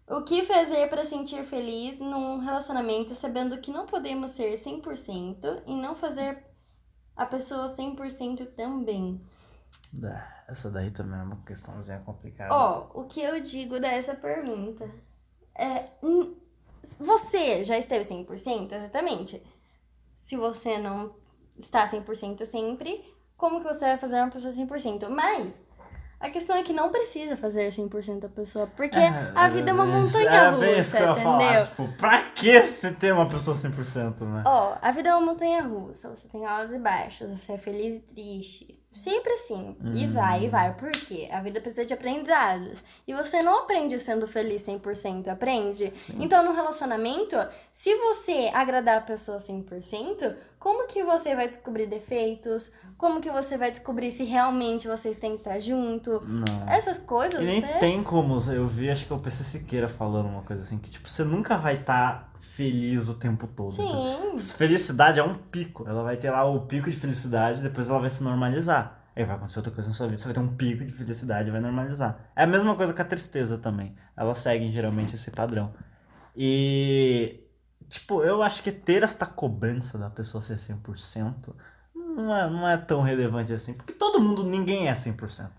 O 0.08 0.22
que 0.22 0.42
fazer 0.42 0.88
pra 0.88 1.04
sentir 1.04 1.44
feliz 1.44 1.98
num 1.98 2.38
relacionamento 2.38 3.14
sabendo 3.14 3.58
que 3.58 3.70
não 3.70 3.86
podemos 3.86 4.32
ser 4.32 4.58
100% 4.58 5.62
e 5.66 5.74
não 5.74 5.94
fazer 5.94 6.44
a 7.16 7.24
pessoa 7.24 7.74
100% 7.74 8.46
também? 8.54 9.20
Essa 10.48 10.70
daí 10.70 10.90
também 10.90 11.18
é 11.18 11.22
uma 11.22 11.42
questãozinha 11.44 12.00
complicada. 12.00 12.54
Ó, 12.54 12.90
o 13.00 13.06
que 13.06 13.20
eu 13.20 13.40
digo 13.40 13.78
dessa 13.78 14.14
pergunta 14.14 14.90
é. 15.54 15.90
hum, 16.02 16.34
Você 16.98 17.62
já 17.64 17.78
esteve 17.78 18.04
100%? 18.04 18.72
Exatamente. 18.72 19.42
Se 20.14 20.36
você 20.36 20.78
não 20.78 21.14
está 21.56 21.86
100% 21.86 22.44
sempre, 22.46 23.04
como 23.36 23.60
que 23.60 23.68
você 23.68 23.84
vai 23.86 23.98
fazer 23.98 24.16
uma 24.16 24.30
pessoa 24.30 24.52
100%? 24.52 25.08
Mas 25.08 25.52
a 26.22 26.30
questão 26.30 26.56
é 26.56 26.62
que 26.62 26.72
não 26.72 26.90
precisa 26.90 27.36
fazer 27.36 27.68
100% 27.70 28.24
a 28.24 28.28
pessoa, 28.28 28.66
porque 28.76 28.96
a 29.34 29.48
vida 29.48 29.70
é 29.70 29.74
uma 29.74 29.84
montanha 29.84 30.30
Era 30.30 30.52
bem 30.52 30.78
isso 30.78 30.96
russa, 30.96 30.96
que 30.96 31.02
eu 31.02 31.06
ia 31.06 31.12
entendeu? 31.12 31.32
falar. 31.32 31.62
Tipo, 31.64 31.88
pra 31.98 32.22
que 32.22 32.62
você 32.62 32.92
ter 32.92 33.12
uma 33.12 33.28
pessoa 33.28 33.56
100%, 33.56 34.20
né? 34.20 34.42
Ó, 34.46 34.76
a 34.80 34.90
vida 34.92 35.08
é 35.10 35.14
uma 35.14 35.26
montanha 35.32 35.62
russa, 35.62 36.08
você 36.08 36.28
tem 36.28 36.46
altos 36.46 36.72
e 36.72 36.78
baixos, 36.78 37.30
você 37.38 37.52
é 37.54 37.58
feliz 37.58 37.96
e 37.96 38.00
triste. 38.00 38.78
Sempre 38.92 39.32
assim. 39.32 39.74
E 39.94 40.04
Hum. 40.04 40.12
vai, 40.12 40.44
e 40.44 40.48
vai. 40.50 40.74
Por 40.74 40.90
quê? 40.90 41.26
A 41.32 41.40
vida 41.40 41.62
precisa 41.62 41.82
de 41.82 41.94
aprendizados. 41.94 42.84
E 43.08 43.14
você 43.14 43.42
não 43.42 43.60
aprende 43.60 43.98
sendo 43.98 44.28
feliz 44.28 44.60
100%, 44.66 45.28
aprende? 45.28 45.90
Então, 46.20 46.44
no 46.44 46.52
relacionamento, 46.52 47.34
se 47.72 47.94
você 47.96 48.50
agradar 48.52 48.98
a 48.98 49.00
pessoa 49.00 49.38
100%, 49.40 50.34
como 50.62 50.86
que 50.86 51.02
você 51.02 51.34
vai 51.34 51.48
descobrir 51.48 51.86
defeitos? 51.86 52.70
Como 52.96 53.20
que 53.20 53.28
você 53.28 53.58
vai 53.58 53.72
descobrir 53.72 54.12
se 54.12 54.22
realmente 54.22 54.86
vocês 54.86 55.18
têm 55.18 55.32
que 55.32 55.38
estar 55.38 55.58
junto? 55.58 56.24
Não. 56.24 56.68
Essas 56.68 57.00
coisas, 57.00 57.40
E 57.40 57.44
nem 57.44 57.60
você... 57.60 57.66
tem 57.78 58.00
como, 58.00 58.38
eu 58.48 58.68
vi, 58.68 58.88
acho 58.88 59.04
que 59.04 59.12
é 59.12 59.16
o 59.16 59.18
PC 59.18 59.42
Siqueira 59.42 59.88
falando 59.88 60.28
uma 60.28 60.42
coisa 60.42 60.62
assim, 60.62 60.78
que 60.78 60.88
tipo, 60.88 61.08
você 61.08 61.24
nunca 61.24 61.58
vai 61.58 61.80
estar 61.80 62.32
feliz 62.38 63.08
o 63.08 63.14
tempo 63.14 63.48
todo. 63.48 63.72
Sim. 63.72 64.38
Felicidade 64.56 65.18
é 65.18 65.24
um 65.24 65.34
pico, 65.34 65.84
ela 65.88 66.04
vai 66.04 66.16
ter 66.16 66.30
lá 66.30 66.44
o 66.44 66.60
pico 66.60 66.88
de 66.88 66.96
felicidade, 66.96 67.60
depois 67.60 67.88
ela 67.88 67.98
vai 67.98 68.08
se 68.08 68.22
normalizar. 68.22 69.00
Aí 69.16 69.24
vai 69.24 69.34
acontecer 69.34 69.58
outra 69.58 69.72
coisa 69.72 69.90
na 69.90 69.94
sua 69.96 70.06
vida, 70.06 70.16
você 70.16 70.26
vai 70.26 70.34
ter 70.34 70.40
um 70.40 70.54
pico 70.54 70.84
de 70.84 70.92
felicidade, 70.92 71.50
vai 71.50 71.60
normalizar. 71.60 72.30
É 72.36 72.44
a 72.44 72.46
mesma 72.46 72.76
coisa 72.76 72.94
com 72.94 73.02
a 73.02 73.04
tristeza 73.04 73.58
também. 73.58 73.96
Elas 74.16 74.38
seguem 74.38 74.70
geralmente 74.70 75.16
esse 75.16 75.32
padrão. 75.32 75.74
E, 76.36 77.41
tipo, 77.92 78.22
eu 78.22 78.42
acho 78.42 78.62
que 78.62 78.72
ter 78.72 79.02
esta 79.02 79.26
cobrança 79.26 79.98
da 79.98 80.08
pessoa 80.08 80.40
ser 80.40 80.56
100% 80.56 81.54
não 81.94 82.36
é, 82.36 82.50
não 82.50 82.68
é 82.68 82.76
tão 82.78 83.02
relevante 83.02 83.52
assim. 83.52 83.74
Porque 83.74 83.92
todo 83.92 84.20
mundo, 84.20 84.42
ninguém 84.44 84.88
é 84.88 84.92
100%. 84.92 85.50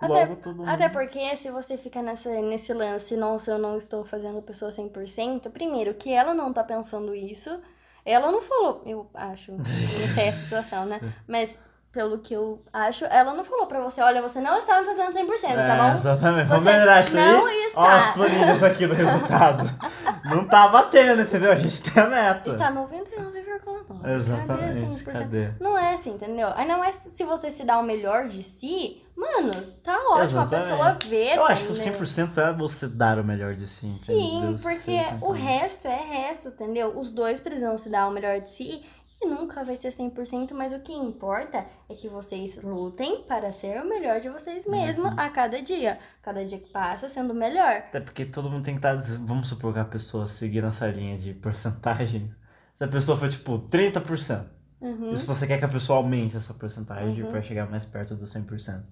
Logo, 0.00 0.14
Até, 0.14 0.34
todo 0.34 0.56
mundo... 0.56 0.68
até 0.68 0.88
porque 0.88 1.36
se 1.36 1.50
você 1.50 1.78
fica 1.78 2.02
nessa, 2.02 2.28
nesse 2.40 2.72
lance, 2.72 3.16
nossa, 3.16 3.52
eu 3.52 3.58
não 3.58 3.78
estou 3.78 4.04
fazendo 4.04 4.38
a 4.38 4.42
pessoa 4.42 4.70
100%, 4.70 5.50
primeiro, 5.50 5.94
que 5.94 6.12
ela 6.12 6.34
não 6.34 6.52
tá 6.52 6.64
pensando 6.64 7.14
isso, 7.14 7.62
ela 8.04 8.32
não 8.32 8.42
falou, 8.42 8.82
eu 8.84 9.08
acho, 9.14 9.52
não 9.52 9.64
sei 9.64 10.28
a 10.28 10.32
situação, 10.32 10.86
né? 10.86 11.00
Mas 11.28 11.56
pelo 11.92 12.18
que 12.20 12.32
eu 12.32 12.64
acho, 12.72 13.04
ela 13.04 13.34
não 13.34 13.44
falou 13.44 13.66
pra 13.66 13.78
você, 13.80 14.00
olha, 14.00 14.22
você 14.22 14.40
não 14.40 14.56
está 14.58 14.80
me 14.80 14.86
fazendo 14.86 15.12
100%, 15.12 15.40
tá 15.42 15.48
É, 15.50 15.76
bom? 15.78 15.94
exatamente. 15.94 16.48
Vamos 16.48 16.64
melhorar 16.64 17.00
isso 17.02 17.14
não 17.14 17.46
aí. 17.46 17.64
está. 17.66 17.80
Ó, 17.80 17.86
as 17.86 18.06
planilhas 18.14 18.62
aqui 18.62 18.86
do 18.86 18.94
resultado. 18.94 19.70
não 20.24 20.44
tá 20.46 20.68
batendo, 20.68 21.20
entendeu? 21.22 21.52
A 21.52 21.56
gente 21.56 21.82
tem 21.82 22.02
a 22.02 22.06
meta. 22.06 22.48
Está 22.50 22.72
99,9. 22.72 24.08
Exatamente. 24.16 25.04
Cadê 25.04 25.18
100%? 25.18 25.18
Cadê? 25.22 25.50
Não 25.60 25.78
é 25.78 25.94
assim, 25.94 26.10
entendeu? 26.14 26.48
Ainda 26.56 26.78
mais 26.78 26.94
se 27.06 27.24
você 27.24 27.50
se 27.50 27.62
dá 27.64 27.78
o 27.78 27.82
melhor 27.82 28.26
de 28.26 28.42
si, 28.42 29.02
mano, 29.14 29.50
tá 29.84 29.92
ótimo, 29.96 30.18
a 30.18 30.22
Exatamente. 30.22 30.64
pessoa 30.68 30.96
vê. 31.06 31.36
Eu 31.36 31.44
acho 31.44 31.64
que 31.66 31.72
o 31.72 31.76
entendeu? 31.76 32.00
100% 32.00 32.38
é 32.38 32.52
você 32.54 32.88
dar 32.88 33.18
o 33.18 33.24
melhor 33.24 33.54
de 33.54 33.66
si, 33.66 33.88
Sim, 33.90 34.38
entendeu? 34.38 34.56
porque 34.62 34.98
o 35.20 35.30
resto 35.32 35.86
é 35.88 36.00
resto, 36.02 36.48
entendeu? 36.48 36.98
Os 36.98 37.10
dois 37.10 37.38
precisam 37.38 37.76
se 37.76 37.90
dar 37.90 38.08
o 38.08 38.10
melhor 38.10 38.40
de 38.40 38.50
si 38.50 38.82
nunca 39.26 39.64
vai 39.64 39.76
ser 39.76 39.88
100%, 39.88 40.52
mas 40.52 40.72
o 40.72 40.80
que 40.80 40.92
importa 40.92 41.64
é 41.88 41.94
que 41.94 42.08
vocês 42.08 42.62
lutem 42.62 43.22
para 43.24 43.50
ser 43.52 43.80
o 43.82 43.88
melhor 43.88 44.20
de 44.20 44.28
vocês 44.28 44.66
mesmos 44.66 45.12
Uhum. 45.12 45.18
a 45.20 45.28
cada 45.30 45.60
dia. 45.62 45.98
Cada 46.22 46.44
dia 46.44 46.58
que 46.58 46.68
passa 46.70 47.08
sendo 47.08 47.34
melhor. 47.34 47.76
Até 47.76 48.00
porque 48.00 48.24
todo 48.24 48.50
mundo 48.50 48.64
tem 48.64 48.74
que 48.74 48.78
estar. 48.78 48.96
Vamos 49.20 49.48
supor 49.48 49.72
que 49.72 49.78
a 49.80 49.84
pessoa 49.84 50.26
seguir 50.26 50.62
nessa 50.62 50.86
linha 50.88 51.16
de 51.18 51.34
porcentagem. 51.34 52.32
Se 52.74 52.84
a 52.84 52.88
pessoa 52.88 53.16
for 53.16 53.28
tipo 53.28 53.58
30%. 53.68 54.46
Uhum. 54.80 55.10
E 55.12 55.16
se 55.16 55.24
você 55.26 55.46
quer 55.46 55.58
que 55.58 55.64
a 55.64 55.68
pessoa 55.68 55.98
aumente 55.98 56.36
essa 56.36 56.52
porcentagem 56.54 57.22
Uhum. 57.22 57.30
pra 57.30 57.40
chegar 57.42 57.70
mais 57.70 57.84
perto 57.84 58.14
do 58.16 58.26
100%. 58.26 58.84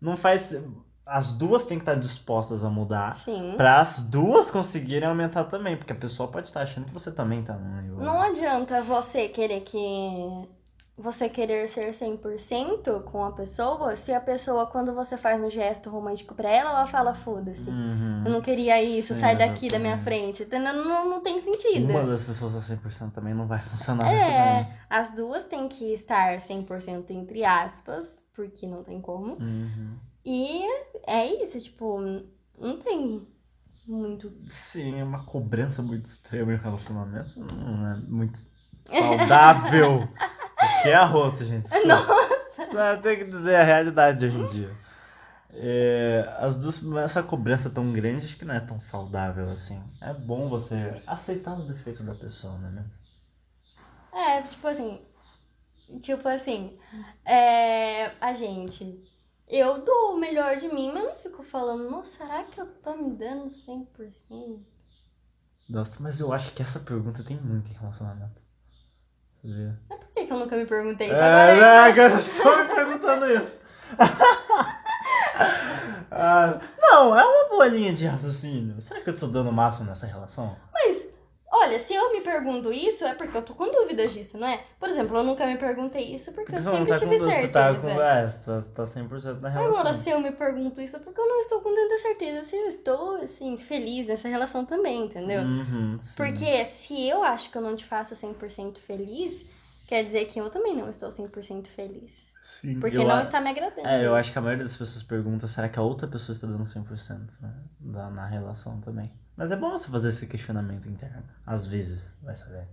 Não 0.00 0.16
faz. 0.16 0.54
As 1.04 1.32
duas 1.32 1.64
têm 1.64 1.76
que 1.78 1.82
estar 1.82 1.96
dispostas 1.96 2.64
a 2.64 2.70
mudar. 2.70 3.16
Sim. 3.16 3.54
Pra 3.56 3.80
as 3.80 4.02
duas 4.02 4.50
conseguirem 4.50 5.08
aumentar 5.08 5.44
também. 5.44 5.76
Porque 5.76 5.92
a 5.92 5.96
pessoa 5.96 6.28
pode 6.28 6.46
estar 6.46 6.62
achando 6.62 6.86
que 6.86 6.92
você 6.92 7.10
também 7.10 7.42
tá 7.42 7.54
no 7.54 7.82
nível. 7.82 7.98
Não 7.98 8.20
adianta 8.22 8.80
você 8.82 9.28
querer 9.28 9.60
que. 9.62 10.48
Você 10.96 11.30
querer 11.30 11.66
ser 11.66 11.92
100% 11.92 13.04
com 13.04 13.24
a 13.24 13.32
pessoa, 13.32 13.96
se 13.96 14.12
a 14.12 14.20
pessoa, 14.20 14.66
quando 14.66 14.94
você 14.94 15.16
faz 15.16 15.42
um 15.42 15.48
gesto 15.48 15.88
romântico 15.88 16.34
pra 16.34 16.50
ela, 16.50 16.68
ela 16.72 16.86
fala, 16.86 17.14
foda-se. 17.14 17.70
Uhum. 17.70 18.22
Eu 18.26 18.30
não 18.30 18.42
queria 18.42 18.82
isso, 18.82 19.14
Sim, 19.14 19.20
sai 19.20 19.34
daqui 19.34 19.70
da 19.70 19.78
minha 19.78 19.96
frente. 19.96 20.42
Entendeu? 20.42 20.74
Não, 20.74 21.08
não 21.08 21.22
tem 21.22 21.40
sentido. 21.40 21.90
Uma 21.90 22.04
das 22.04 22.22
pessoas 22.22 22.54
a 22.54 22.76
100% 22.76 23.12
também 23.12 23.32
não 23.32 23.46
vai 23.46 23.58
funcionar. 23.64 24.12
É, 24.12 24.76
as 24.90 25.14
duas 25.14 25.46
têm 25.46 25.68
que 25.68 25.90
estar 25.94 26.36
100% 26.36 27.10
entre 27.12 27.46
aspas, 27.46 28.22
porque 28.34 28.66
não 28.66 28.82
tem 28.82 29.00
como. 29.00 29.38
Uhum. 29.40 29.96
E 30.24 30.62
é 31.06 31.42
isso, 31.42 31.60
tipo, 31.60 32.00
não 32.58 32.78
tem 32.78 33.26
muito. 33.86 34.32
Sim, 34.48 35.00
é 35.00 35.04
uma 35.04 35.24
cobrança 35.24 35.82
muito 35.82 36.06
extrema 36.06 36.52
em 36.52 36.56
relacionamento. 36.56 37.40
Não 37.40 37.92
é 37.92 37.96
muito 37.96 38.38
saudável. 38.84 40.02
o 40.08 40.82
que 40.82 40.88
é 40.88 40.94
arroto, 40.94 41.44
gente? 41.44 41.62
Desculpa. 41.62 41.88
Nossa! 41.88 42.96
Tem 43.02 43.18
que 43.18 43.24
dizer 43.24 43.56
a 43.56 43.64
realidade 43.64 44.18
de 44.18 44.26
hoje 44.26 44.38
em 44.38 44.46
dia. 44.52 44.80
É, 45.52 46.36
as 46.38 46.58
duas, 46.58 46.80
essa 46.98 47.22
cobrança 47.22 47.68
tão 47.68 47.92
grande 47.92 48.24
acho 48.24 48.36
que 48.36 48.44
não 48.44 48.54
é 48.54 48.60
tão 48.60 48.78
saudável 48.78 49.50
assim. 49.50 49.82
É 50.00 50.12
bom 50.14 50.48
você 50.48 51.02
aceitar 51.06 51.58
os 51.58 51.66
defeitos 51.66 52.02
da 52.02 52.14
pessoa, 52.14 52.56
né? 52.58 52.70
mesmo? 52.70 52.90
É, 54.12 54.42
tipo 54.42 54.66
assim. 54.66 55.00
Tipo 56.00 56.28
assim, 56.28 56.78
é, 57.24 58.12
a 58.20 58.32
gente. 58.32 59.02
Eu 59.50 59.84
dou 59.84 60.14
o 60.14 60.18
melhor 60.18 60.56
de 60.56 60.68
mim, 60.68 60.92
mas 60.92 61.02
eu 61.02 61.10
não 61.10 61.16
fico 61.16 61.42
falando, 61.42 61.90
nossa, 61.90 62.18
será 62.18 62.44
que 62.44 62.60
eu 62.60 62.66
tô 62.66 62.94
me 62.96 63.10
dando 63.10 63.46
100%? 63.46 64.60
Nossa, 65.68 66.02
mas 66.02 66.20
eu 66.20 66.32
acho 66.32 66.52
que 66.52 66.62
essa 66.62 66.80
pergunta 66.80 67.22
tem 67.24 67.36
muito 67.36 67.68
em 67.70 67.74
relacionamento. 67.74 68.40
Você 69.34 69.48
vê? 69.48 69.72
Por 69.88 69.98
que, 70.14 70.26
que 70.26 70.32
eu 70.32 70.38
nunca 70.38 70.56
me 70.56 70.66
perguntei 70.66 71.08
isso 71.08 71.16
É, 71.16 71.24
agora? 71.24 71.60
né, 71.60 71.90
agora 71.90 72.12
eu 72.12 72.18
estou 72.18 72.56
me 72.58 72.64
perguntando 72.74 73.26
isso. 73.26 73.60
Ah, 76.12 76.60
não, 76.78 77.18
é 77.18 77.24
uma 77.24 77.48
boa 77.48 77.66
linha 77.66 77.92
de 77.94 78.04
raciocínio. 78.04 78.80
Será 78.82 79.00
que 79.00 79.08
eu 79.08 79.16
tô 79.16 79.26
dando 79.28 79.48
o 79.48 79.52
máximo 79.52 79.86
nessa 79.86 80.06
relação? 80.06 80.56
Olha, 81.60 81.78
se 81.78 81.92
eu 81.94 82.12
me 82.12 82.20
pergunto 82.22 82.72
isso, 82.72 83.04
é 83.04 83.14
porque 83.14 83.36
eu 83.36 83.42
tô 83.44 83.54
com 83.54 83.70
dúvidas 83.70 84.12
disso, 84.14 84.38
não 84.38 84.46
é? 84.48 84.64
Por 84.78 84.88
exemplo, 84.88 85.16
eu 85.18 85.22
nunca 85.22 85.46
me 85.46 85.58
perguntei 85.58 86.14
isso 86.14 86.32
porque, 86.32 86.52
Porque 86.52 86.66
eu 86.68 86.72
sempre 86.72 86.88
tá 86.88 86.98
tive 86.98 87.18
você 87.18 87.48
tá 87.48 87.68
certeza. 87.74 87.94
com. 87.94 88.00
É, 88.00 88.28
você 88.28 88.38
tá, 88.38 88.60
você 88.60 88.70
tá 88.70 88.84
100% 88.84 89.40
na 89.40 89.48
relação. 89.50 89.72
Agora, 89.80 89.92
se 89.92 90.08
eu 90.10 90.20
me 90.20 90.30
pergunto 90.32 90.80
isso, 90.80 90.96
é 90.96 90.98
porque 91.00 91.20
eu 91.20 91.28
não 91.28 91.40
estou 91.40 91.60
com 91.60 91.74
tanta 91.74 91.98
certeza 91.98 92.42
se 92.42 92.56
eu 92.56 92.66
estou, 92.66 93.16
assim, 93.16 93.56
feliz 93.58 94.06
nessa 94.08 94.28
relação 94.28 94.64
também, 94.64 95.04
entendeu? 95.04 95.42
Uhum. 95.42 95.98
Porque 96.16 96.64
se 96.64 97.06
eu 97.08 97.22
acho 97.22 97.50
que 97.50 97.58
eu 97.58 97.62
não 97.62 97.76
te 97.76 97.84
faço 97.84 98.14
100% 98.14 98.78
feliz, 98.78 99.44
quer 99.86 100.02
dizer 100.04 100.24
que 100.26 100.40
eu 100.40 100.48
também 100.48 100.74
não 100.76 100.88
estou 100.88 101.10
100% 101.10 101.66
feliz. 101.66 102.32
Sim, 102.40 102.80
Porque 102.80 102.96
eu 102.96 103.04
não 103.04 103.16
a- 103.16 103.22
está 103.22 103.40
me 103.40 103.50
agradando. 103.50 103.86
É, 103.86 104.06
eu 104.06 104.14
acho 104.14 104.32
que 104.32 104.38
a 104.38 104.40
maioria 104.40 104.64
das 104.64 104.76
pessoas 104.76 105.02
pergunta 105.02 105.46
será 105.46 105.68
que 105.68 105.78
a 105.78 105.82
outra 105.82 106.08
pessoa 106.08 106.32
está 106.34 106.46
dando 106.46 106.64
100% 106.64 107.38
né? 107.42 107.52
da, 107.78 108.08
na 108.08 108.26
relação 108.26 108.80
também. 108.80 109.10
Mas 109.40 109.50
é 109.50 109.56
bom 109.56 109.70
você 109.70 109.90
fazer 109.90 110.10
esse 110.10 110.26
questionamento 110.26 110.86
interno. 110.86 111.24
Às 111.46 111.64
vezes, 111.64 112.14
vai 112.22 112.36
saber. 112.36 112.68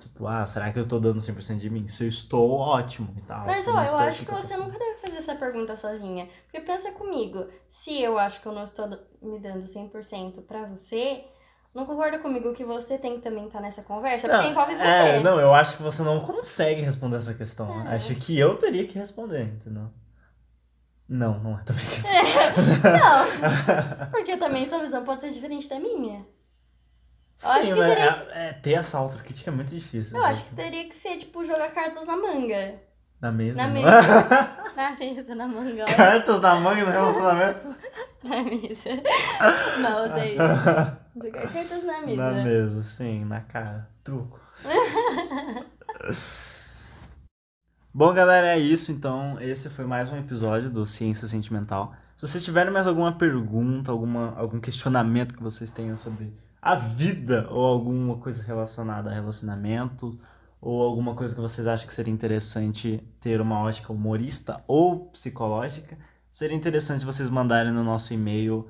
Tipo, 0.00 0.26
ah, 0.26 0.44
será 0.44 0.72
que 0.72 0.78
eu 0.80 0.84
tô 0.84 0.98
dando 0.98 1.20
100% 1.20 1.58
de 1.58 1.70
mim? 1.70 1.86
Se 1.86 2.02
eu 2.02 2.08
estou, 2.08 2.50
ótimo 2.50 3.14
e 3.16 3.20
tal. 3.20 3.46
Mas, 3.46 3.68
ó, 3.68 3.78
eu 3.78 3.84
estou, 3.84 4.00
acho 4.00 4.26
que 4.26 4.32
você 4.32 4.56
nunca 4.56 4.76
deve 4.76 4.98
fazer 4.98 5.18
essa 5.18 5.36
pergunta 5.36 5.76
sozinha. 5.76 6.28
Porque 6.50 6.66
pensa 6.66 6.90
comigo, 6.90 7.46
se 7.68 8.02
eu 8.02 8.18
acho 8.18 8.40
que 8.40 8.48
eu 8.48 8.52
não 8.52 8.64
estou 8.64 8.88
me 9.22 9.38
dando 9.38 9.62
100% 9.62 10.42
pra 10.42 10.64
você, 10.64 11.26
não 11.72 11.86
concorda 11.86 12.18
comigo 12.18 12.52
que 12.54 12.64
você 12.64 12.98
tem 12.98 13.14
que 13.14 13.22
também 13.22 13.46
estar 13.46 13.60
nessa 13.60 13.84
conversa? 13.84 14.26
Porque 14.26 14.42
Não, 14.42 14.50
envolve 14.50 14.74
você. 14.74 14.82
É, 14.82 15.20
não, 15.20 15.38
eu 15.38 15.54
acho 15.54 15.76
que 15.76 15.82
você 15.84 16.02
não 16.02 16.18
consegue 16.18 16.80
responder 16.80 17.18
essa 17.18 17.34
questão. 17.34 17.86
É. 17.86 17.94
Acho 17.94 18.16
que 18.16 18.36
eu 18.36 18.56
teria 18.56 18.84
que 18.84 18.98
responder, 18.98 19.44
entendeu? 19.44 19.88
Não, 21.10 21.40
não 21.40 21.58
é, 21.58 21.62
tô 21.64 21.72
brincando. 21.72 22.06
Não, 22.86 24.06
porque 24.12 24.36
também 24.36 24.64
sua 24.64 24.78
visão 24.78 25.04
pode 25.04 25.22
ser 25.22 25.30
diferente 25.30 25.68
da 25.68 25.80
minha. 25.80 26.24
Eu 27.42 27.50
acho 27.50 27.74
que 27.74 27.80
teria- 27.80 28.26
é- 28.30 28.48
é, 28.50 28.52
ter 28.52 28.72
essa 28.74 28.96
autocrítica 28.98 29.50
é 29.50 29.52
muito 29.52 29.70
difícil. 29.74 30.16
Eu 30.16 30.22
né? 30.22 30.28
acho 30.28 30.44
que 30.44 30.54
teria 30.54 30.88
que 30.88 30.94
ser, 30.94 31.16
tipo, 31.16 31.44
jogar 31.44 31.68
cartas 31.72 32.06
na 32.06 32.16
manga. 32.16 32.80
Na 33.20 33.32
mesa. 33.32 33.56
Na 33.56 33.66
não. 33.66 33.74
mesa. 33.74 34.56
Na 34.76 34.90
mesa, 34.96 35.34
na 35.34 35.48
manga. 35.48 35.84
olha. 35.84 35.94
Cartas 35.96 36.40
na 36.40 36.54
manga 36.54 36.84
no 36.84 36.90
relacionamento. 36.92 37.76
Na 38.22 38.42
mesa. 38.44 38.90
Não, 39.80 40.14
sei. 40.14 40.36
Jogar 40.36 41.42
cartas 41.52 41.84
na 41.84 42.00
mesa. 42.02 42.16
Na 42.30 42.44
mesa, 42.44 42.82
sim, 42.84 43.24
na 43.24 43.40
cara. 43.40 43.90
Truco. 44.04 44.40
Bom, 47.92 48.14
galera, 48.14 48.54
é 48.54 48.58
isso. 48.58 48.92
Então, 48.92 49.36
esse 49.40 49.68
foi 49.68 49.84
mais 49.84 50.10
um 50.10 50.16
episódio 50.16 50.70
do 50.70 50.86
Ciência 50.86 51.26
Sentimental. 51.26 51.92
Se 52.16 52.24
vocês 52.24 52.44
tiverem 52.44 52.72
mais 52.72 52.86
alguma 52.86 53.18
pergunta, 53.18 53.90
alguma, 53.90 54.32
algum 54.36 54.60
questionamento 54.60 55.34
que 55.34 55.42
vocês 55.42 55.72
tenham 55.72 55.96
sobre 55.96 56.32
a 56.62 56.76
vida 56.76 57.48
ou 57.50 57.64
alguma 57.64 58.16
coisa 58.18 58.44
relacionada 58.44 59.10
a 59.10 59.12
relacionamento 59.12 60.16
ou 60.60 60.80
alguma 60.82 61.16
coisa 61.16 61.34
que 61.34 61.40
vocês 61.40 61.66
acham 61.66 61.88
que 61.88 61.92
seria 61.92 62.14
interessante 62.14 63.02
ter 63.20 63.40
uma 63.40 63.58
ótica 63.58 63.92
humorista 63.92 64.62
ou 64.68 65.06
psicológica, 65.06 65.98
seria 66.30 66.56
interessante 66.56 67.04
vocês 67.04 67.28
mandarem 67.28 67.72
no 67.72 67.82
nosso 67.82 68.14
e-mail 68.14 68.68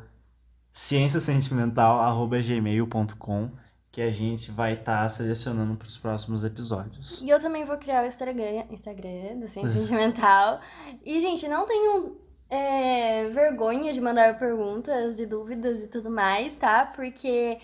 cienciasentimental@gmail.com 0.73 3.51
que 3.93 4.01
a 4.01 4.11
gente 4.11 4.51
vai 4.51 4.75
estar 4.75 5.09
selecionando 5.09 5.75
para 5.75 5.89
os 5.89 5.99
próximos 5.99 6.45
episódios. 6.45 7.21
E 7.23 7.29
eu 7.29 7.41
também 7.41 7.65
vou 7.65 7.77
criar 7.77 8.05
o 8.05 8.07
Instagram, 8.07 8.65
Instagram 8.71 9.39
do 9.41 9.49
Ciência 9.49 9.73
Sentimental. 9.81 10.61
E, 11.05 11.19
gente, 11.21 11.49
não 11.49 11.67
tenham 11.67 12.17
é, 12.49 13.29
vergonha 13.31 13.93
de 13.93 14.01
mandar 14.01 14.39
perguntas 14.39 15.19
e 15.19 15.27
dúvidas 15.27 15.83
e 15.83 15.89
tudo 15.89 16.09
mais, 16.11 16.57
tá? 16.57 16.87
Porque 16.87 17.59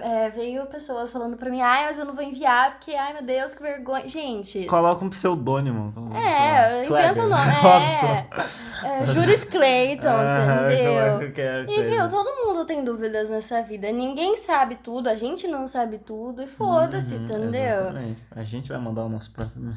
é, 0.00 0.28
veio 0.28 0.66
pessoas 0.66 1.10
falando 1.10 1.36
pra 1.36 1.48
mim, 1.48 1.62
ai, 1.62 1.86
mas 1.86 1.98
eu 1.98 2.04
não 2.04 2.14
vou 2.14 2.22
enviar, 2.22 2.72
porque, 2.72 2.94
ai 2.94 3.14
meu 3.14 3.22
Deus, 3.22 3.54
que 3.54 3.62
vergonha. 3.62 4.06
Gente. 4.06 4.66
Coloca 4.66 5.02
um 5.02 5.08
pseudônimo. 5.08 5.94
É, 6.14 6.84
inventa 6.84 7.22
o 7.22 7.28
nome. 7.28 7.42
É, 8.84 9.02
é, 9.02 9.06
Juris 9.06 9.44
Clayton, 9.44 10.08
ah, 10.08 10.72
entendeu? 10.72 11.66
E 11.68 11.82
viu, 11.82 12.08
todo 12.08 12.26
mundo 12.36 12.37
tem 12.64 12.84
dúvidas 12.84 13.30
nessa 13.30 13.62
vida. 13.62 13.90
Ninguém 13.92 14.36
sabe 14.36 14.76
tudo, 14.76 15.08
a 15.08 15.14
gente 15.14 15.46
não 15.46 15.66
sabe 15.66 15.98
tudo, 15.98 16.42
e 16.42 16.46
foda-se, 16.46 17.14
uhum, 17.14 17.24
entendeu? 17.24 17.80
Exatamente. 17.80 18.20
A 18.30 18.44
gente 18.44 18.68
vai 18.68 18.78
mandar 18.78 19.04
o 19.04 19.08
nosso 19.08 19.32
próprio. 19.32 19.62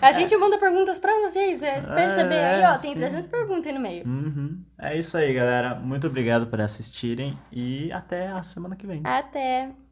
a 0.00 0.12
gente 0.12 0.36
manda 0.36 0.58
perguntas 0.58 0.98
pra 0.98 1.12
vocês, 1.20 1.58
vocês 1.58 1.86
perceber 1.86 2.34
é, 2.34 2.66
aí, 2.66 2.72
ó, 2.72 2.78
tem 2.78 2.94
300 2.94 3.26
perguntas 3.26 3.66
aí 3.66 3.72
no 3.72 3.80
meio. 3.80 4.06
Uhum. 4.06 4.60
É 4.78 4.96
isso 4.96 5.16
aí, 5.16 5.32
galera. 5.32 5.74
Muito 5.74 6.06
obrigado 6.06 6.46
por 6.46 6.60
assistirem 6.60 7.38
e 7.52 7.90
até 7.92 8.28
a 8.28 8.42
semana 8.42 8.76
que 8.76 8.86
vem. 8.86 9.02
Até! 9.04 9.70